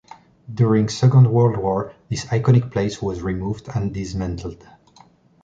[0.51, 4.65] During Second World War, this iconic place was removed and dismantled.